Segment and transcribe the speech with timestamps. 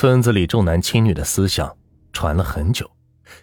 [0.00, 1.76] 村子里重男轻女的思想
[2.10, 2.90] 传了很久，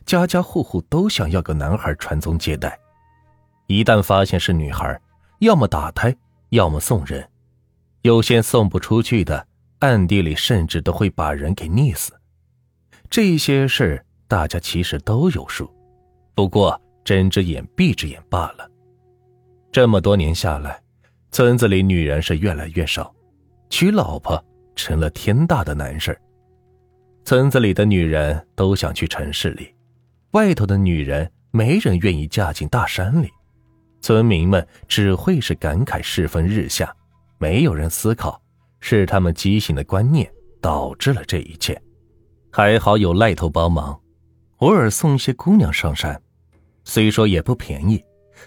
[0.08, 2.76] 家家户户都想要个男孩传宗接代。
[3.68, 5.00] 一旦发现是女孩，
[5.38, 6.16] 要么打胎，
[6.50, 7.30] 要么送人。
[8.02, 9.46] 有些送不出去的，
[9.82, 12.12] 暗地里甚至都会把人给溺死。
[13.08, 15.72] 这些事大家其实都有数，
[16.34, 18.68] 不过睁只眼闭只眼罢了。
[19.72, 20.82] 这么多年下来，
[21.30, 23.14] 村子里女人是越来越少，
[23.70, 24.44] 娶老婆
[24.76, 26.20] 成了天大的难事
[27.28, 29.76] 村子里的女人都想去城市里，
[30.32, 33.30] 外头的女人没人愿意嫁进大山里，
[34.00, 36.90] 村民们只会是感慨世风日下，
[37.38, 38.42] 没有人思考
[38.80, 40.26] 是他们畸形的观念
[40.62, 41.78] 导致了这一切。
[42.50, 44.00] 还好有赖头帮忙，
[44.60, 46.18] 偶尔送一些姑娘上山，
[46.86, 48.02] 虽说也不便宜，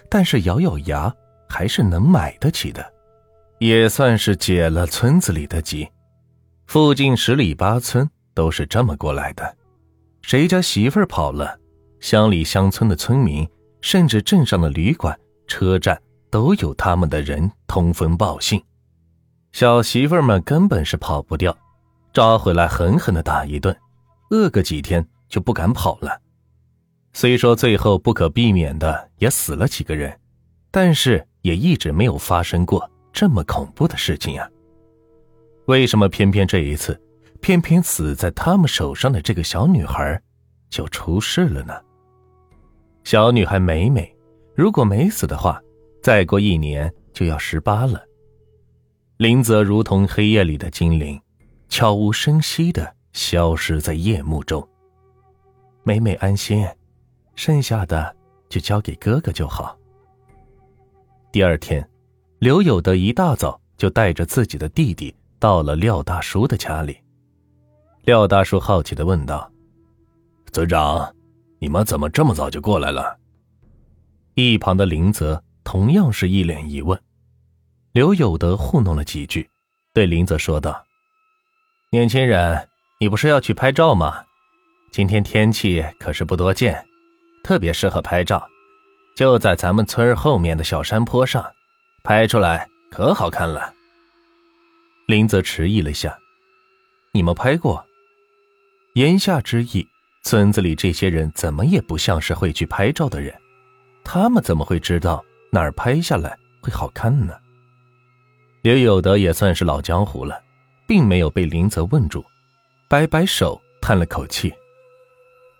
[0.09, 1.15] 但是咬咬牙
[1.47, 2.83] 还是能买得起的，
[3.59, 5.87] 也算是解了村子里的急。
[6.65, 9.55] 附近十里八村都是这么过来的，
[10.21, 11.59] 谁家媳妇儿跑了，
[11.99, 13.47] 乡里乡村的村民，
[13.81, 18.61] 甚至镇上的旅馆、车站都有他们的人通风报信。
[19.51, 21.55] 小媳妇们根本是跑不掉，
[22.13, 23.75] 抓回来狠狠的打一顿。
[24.29, 26.21] 饿个几天就不敢跑了。
[27.11, 30.17] 虽说最后不可避免的也死了几个人，
[30.71, 34.47] 但是也一直没有发生过这么恐怖的事情啊。
[35.65, 36.97] 为什么偏偏这一次，
[37.41, 40.21] 偏偏死在他们手上的这个小女孩
[40.69, 41.73] 就出事了呢？
[43.03, 44.15] 小女孩美美，
[44.55, 45.61] 如果没死的话，
[46.01, 48.01] 再过一年就要十八了。
[49.17, 51.19] 林泽如同黑夜里的精灵，
[51.67, 52.95] 悄无声息的。
[53.13, 54.65] 消失在夜幕中。
[55.83, 56.65] 美美安心，
[57.35, 58.15] 剩下的
[58.47, 59.77] 就交给哥哥就好。
[61.29, 61.85] 第二天，
[62.39, 66.97] 刘有德一大早就带着自己的弟弟到了廖大叔的家里。
[68.03, 69.51] 廖大叔好奇的问道
[70.51, 71.13] ：“村长，
[71.59, 73.17] 你们怎么这么早就过来了？”
[74.35, 76.99] 一旁的林泽同样是一脸疑问。
[77.91, 79.49] 刘有德糊弄了几句，
[79.93, 80.83] 对林泽说道
[81.91, 82.67] ：“年轻人。”
[83.01, 84.23] 你不是要去拍照吗？
[84.91, 86.85] 今天天气可是不多见，
[87.43, 88.47] 特别适合拍照，
[89.15, 91.43] 就在咱们村后面的小山坡上，
[92.03, 93.73] 拍出来可好看了。
[95.07, 96.15] 林泽迟疑了下，
[97.11, 97.83] 你们拍过？
[98.93, 99.87] 言下之意，
[100.21, 103.33] 村子里这些人怎么也不像是会去拍照的人，
[104.03, 107.33] 他们怎么会知道哪儿拍下来会好看呢？
[108.61, 110.43] 刘有德也算是老江湖了，
[110.85, 112.23] 并没有被林泽问住。
[112.89, 114.53] 摆摆手，叹了口气：“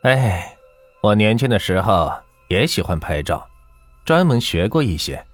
[0.03, 0.53] 哎，
[1.02, 2.12] 我年轻的时候
[2.50, 3.48] 也喜欢拍照，
[4.03, 5.25] 专门学过一些。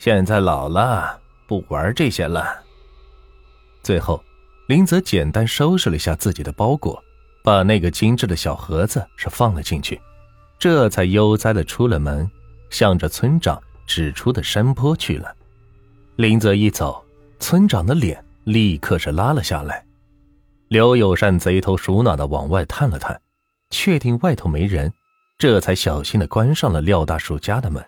[0.00, 2.64] 现在老了，不玩这些了。”
[3.80, 4.20] 最后，
[4.66, 7.00] 林泽简单收拾了一下自己的包裹，
[7.48, 9.98] 把那个精致的小盒子是放了进去，
[10.58, 12.30] 这才悠哉的出了门，
[12.68, 15.34] 向着村长指出的山坡去了。
[16.16, 17.02] 林泽一走，
[17.40, 19.82] 村长的脸立刻是拉了下来。
[20.68, 23.18] 刘友善贼头鼠脑的往外探了探，
[23.70, 24.92] 确定外头没人，
[25.38, 27.82] 这才小心的关上了廖大叔家的门。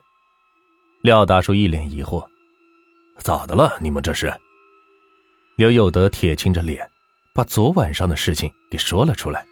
[1.03, 2.27] 廖大叔一脸疑惑
[3.21, 3.77] ：“咋的了？
[3.79, 4.33] 你们这是？”
[5.59, 6.91] 刘有德铁青着脸，
[7.33, 9.45] 把昨晚上的事情给说了出来。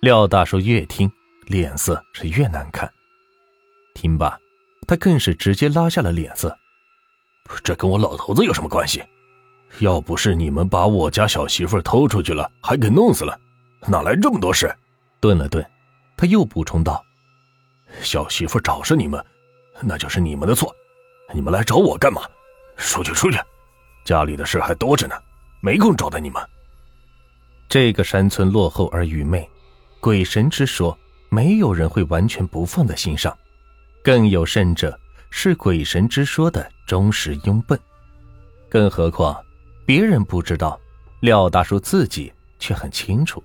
[0.00, 1.10] 廖大叔越听，
[1.46, 2.92] 脸色是越难看。
[3.94, 4.38] 听罢，
[4.86, 6.56] 他更是直接拉下了脸色
[7.64, 9.02] ：“这跟我老头子有什么关系？”
[9.80, 13.38] 要不是你们把我家小媳妇偷出去了，还给弄死了，
[13.88, 14.74] 哪来这么多事？
[15.20, 15.64] 顿了顿，
[16.16, 17.04] 他又补充道
[18.00, 19.22] ：“小媳妇找上你们，
[19.82, 20.74] 那就是你们的错。
[21.34, 22.22] 你们来找我干嘛？
[22.76, 23.38] 出去，出去！
[24.04, 25.14] 家里的事还多着呢，
[25.60, 26.42] 没空招待你们。”
[27.68, 29.48] 这个山村落后而愚昧，
[30.00, 30.96] 鬼神之说，
[31.28, 33.36] 没有人会完全不放在心上，
[34.02, 34.98] 更有甚者
[35.30, 37.78] 是鬼神之说的忠实拥趸。
[38.68, 39.36] 更何况。
[39.86, 40.76] 别人不知道，
[41.20, 43.40] 廖大叔自己却很清楚。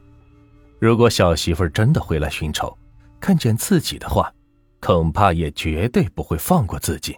[0.79, 2.75] 如果小媳妇真的回来寻仇，
[3.19, 4.33] 看见自己的话，
[4.79, 7.15] 恐怕也绝对不会放过自己。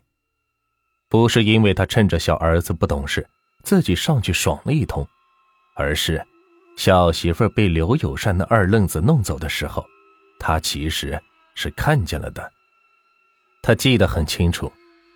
[1.08, 3.26] 不是因为他趁着小儿子不懂事，
[3.64, 5.08] 自己上去爽了一通，
[5.78, 6.22] 而是
[6.76, 9.86] 小媳妇被刘友善那二愣子弄走的时候，
[10.40, 11.22] 他其实
[11.56, 12.52] 是看见了的。
[13.62, 14.72] 他记得很清楚，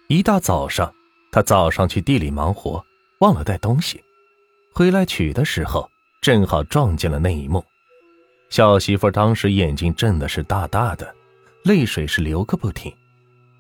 [0.07, 0.93] 一大早上，
[1.31, 2.83] 他早上去地里忙活。
[3.19, 3.99] 忘了带东西，
[4.71, 5.89] 回来取的时候
[6.21, 7.65] 正好撞见了那一幕。
[8.51, 11.15] 小媳妇当时眼睛睁的是大大的，
[11.63, 12.95] 泪水是流个不停，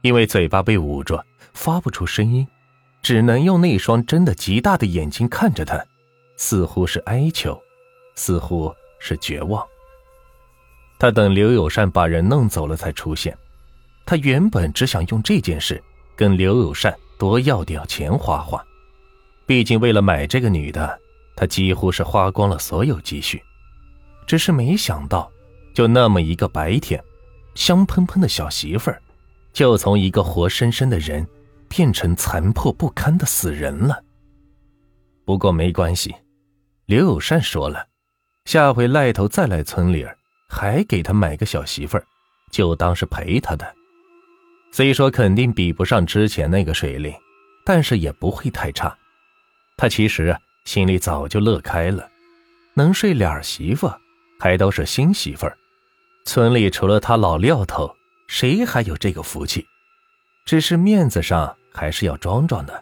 [0.03, 2.47] 因为嘴巴被捂着，发不出声音，
[3.01, 5.83] 只能用那双睁得极大的眼睛看着他，
[6.35, 7.59] 似乎是哀求，
[8.17, 9.65] 似乎是绝望。
[10.99, 13.37] 他等刘友善把人弄走了才出现。
[14.05, 15.81] 他原本只想用这件事
[16.15, 18.65] 跟刘友善多要点钱花花，
[19.45, 20.99] 毕竟为了买这个女的，
[21.35, 23.41] 他几乎是花光了所有积蓄。
[24.25, 25.31] 只是没想到，
[25.73, 27.03] 就那么一个白天，
[27.53, 29.01] 香喷喷的小媳妇儿，
[29.53, 31.27] 就从一个活生生的人，
[31.67, 34.03] 变成残破不堪的死人了。
[35.25, 36.15] 不过没关系，
[36.85, 37.85] 刘友善说了，
[38.47, 40.07] 下回赖头再来村里。
[40.49, 42.07] 还给他买个小媳妇儿，
[42.49, 43.75] 就当是陪他的。
[44.71, 47.13] 虽说肯定比不上之前那个水灵，
[47.65, 48.97] 但是也不会太差。
[49.75, 50.33] 他其实
[50.63, 52.09] 心里早就乐开了，
[52.73, 53.91] 能睡俩媳妇，
[54.39, 55.57] 还都是新媳妇儿。
[56.23, 57.93] 村里除了他老廖头，
[58.29, 59.67] 谁还有这个福气？
[60.45, 62.81] 只是面子上还是要装装的。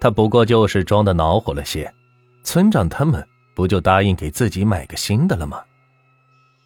[0.00, 1.94] 他不过就是装的恼火了些，
[2.42, 3.24] 村长他们
[3.60, 5.62] 不就答应给自己买个新的了吗？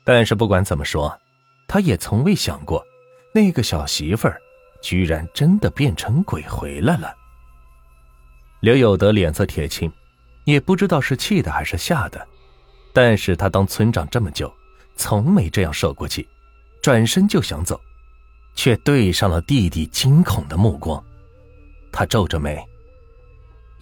[0.05, 1.19] 但是不管怎么说，
[1.67, 2.87] 他也从未想过，
[3.35, 4.41] 那个小媳妇儿
[4.81, 7.13] 居然真的变成鬼回来了。
[8.61, 9.93] 刘有德脸色铁青，
[10.45, 12.25] 也不知道是气的还是吓的，
[12.93, 14.55] 但是他当村长这么久，
[14.95, 16.25] 从没这样受过气，
[16.81, 17.81] 转身就想走，
[18.55, 21.05] 却对上了弟弟惊恐的目光。
[21.91, 22.65] 他皱着眉：“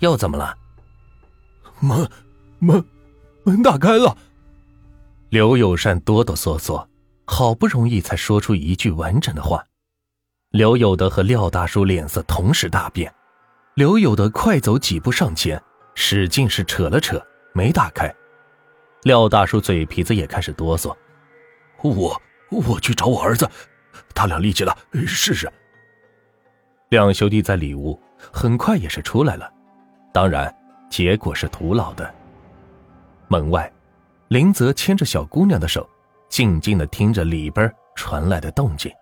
[0.00, 0.56] 又怎么了？”
[1.78, 2.08] 妈，
[2.58, 2.82] 妈
[3.44, 4.16] 门打开了。
[5.30, 6.86] 刘友善哆哆嗦嗦，
[7.24, 9.64] 好不容易才说出一句完整的话。
[10.50, 13.12] 刘有德和廖大叔脸色同时大变。
[13.74, 15.60] 刘有德快走几步上前，
[15.94, 17.20] 使劲是扯了扯，
[17.54, 18.14] 没打开。
[19.04, 20.94] 廖大叔嘴皮子也开始哆嗦。
[21.82, 23.48] 我我去找我儿子，
[24.14, 25.50] 他俩力气了，试试。
[26.90, 27.98] 两兄弟在里屋
[28.30, 29.50] 很快也是出来了，
[30.12, 30.54] 当然
[30.90, 32.14] 结果是徒劳的。
[33.32, 33.72] 门外。
[34.28, 35.88] 林泽牵着小姑娘的手，
[36.28, 38.92] 静静的听着里边传来的动静。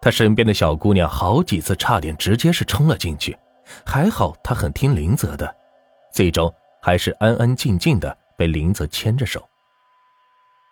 [0.00, 3.36] 他身边的小姑娘好几次差点直接是冲了进去，
[3.84, 5.52] 还好她很听林泽的，
[6.12, 6.52] 最终
[6.82, 9.48] 还是安安静静的被林泽牵着手。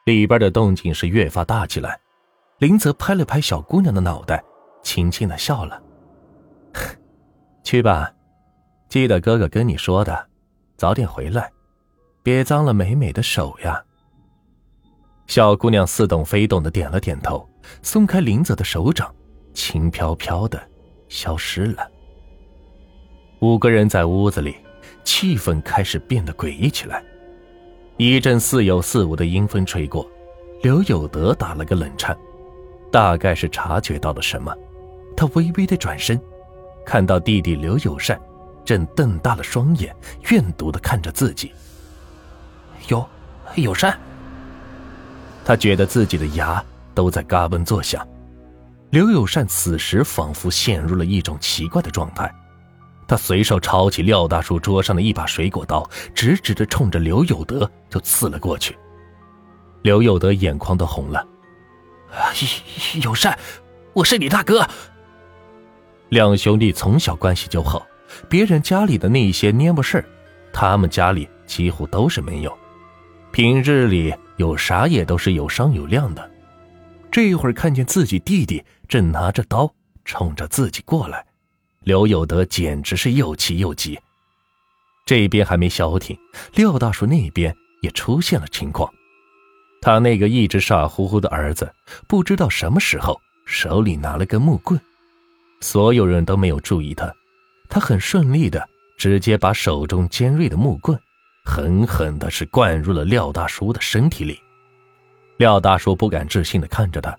[0.04, 1.98] 里边的动静是越发大起来，
[2.58, 4.42] 林泽拍了拍小姑娘的脑袋，
[4.82, 5.82] 轻轻的笑了
[7.64, 8.12] ：“去吧，
[8.88, 10.28] 记得哥哥跟你说的，
[10.76, 11.50] 早点回来。”
[12.24, 13.84] 别脏了美美的手呀！
[15.26, 17.46] 小姑娘似懂非懂的点了点头，
[17.82, 19.14] 松开林泽的手掌，
[19.52, 20.58] 轻飘飘的
[21.06, 21.86] 消失了。
[23.40, 24.56] 五个人在屋子里，
[25.04, 27.04] 气氛开始变得诡异起来。
[27.98, 30.10] 一阵似有似无的阴风吹过，
[30.62, 32.16] 刘有德打了个冷颤，
[32.90, 34.50] 大概是察觉到了什么，
[35.14, 36.18] 他微微的转身，
[36.86, 38.18] 看到弟弟刘友善
[38.64, 39.94] 正瞪大了双眼，
[40.30, 41.52] 怨毒的看着自己。
[42.88, 43.06] 有，
[43.56, 43.98] 友善。
[45.44, 46.62] 他觉得自己的牙
[46.94, 48.06] 都在嘎嘣作响。
[48.90, 52.32] 刘友善此时仿佛陷入了一种奇怪的状态，
[53.08, 58.78] 他随手抄起廖大叔桌上的一把水果刀，直直的冲着刘有德就刺了过去。
[59.82, 61.26] 刘有德眼眶都红了。
[63.02, 63.36] 友善，
[63.92, 64.66] 我是你大哥。
[66.10, 67.84] 两兄弟从小关系就好，
[68.28, 70.04] 别人家里的那些蔫不事
[70.52, 72.56] 他们家里几乎都是没有。
[73.34, 76.30] 平日里有啥也都是有商有量的，
[77.10, 79.68] 这一会儿看见自己弟弟正拿着刀
[80.04, 81.26] 冲着自己过来，
[81.82, 83.98] 刘有德简直是又气又急。
[85.04, 86.16] 这边还没消停，
[86.54, 88.88] 廖大叔那边也出现了情况。
[89.82, 91.74] 他那个一直傻乎乎的儿子，
[92.06, 94.80] 不知道什么时候手里拿了根木棍，
[95.60, 97.12] 所有人都没有注意他，
[97.68, 100.96] 他很顺利的直接把手中尖锐的木棍。
[101.44, 104.40] 狠狠的是灌入了廖大叔的身体里，
[105.36, 107.16] 廖大叔不敢置信的看着他，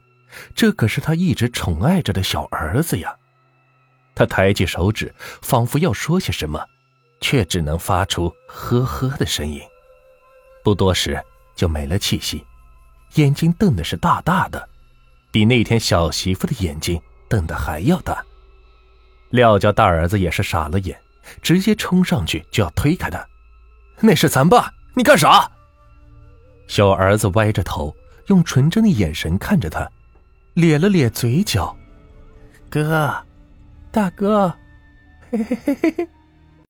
[0.53, 3.15] 这可是他一直宠爱着的小儿子呀。
[4.13, 6.65] 他抬起手指，仿佛要说些什么，
[7.21, 9.61] 却只能发出呵呵的声音，
[10.63, 11.23] 不多时
[11.55, 12.43] 就没了气息，
[13.13, 14.67] 眼睛瞪的是大大的，
[15.31, 18.23] 比那天小媳妇的眼睛瞪得还要大。
[19.29, 20.99] 廖家大儿子也是傻了眼，
[21.41, 23.25] 直接冲上去就要推开他。
[24.05, 25.49] 那是咱爸，你干啥？
[26.67, 27.95] 小儿子歪着头，
[28.27, 29.89] 用纯真的眼神看着他，
[30.53, 31.75] 咧了咧嘴角。
[32.69, 33.11] 哥，
[33.91, 34.53] 大哥，
[35.31, 36.07] 嘿嘿嘿嘿嘿。